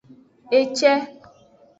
[0.59, 0.91] Ece.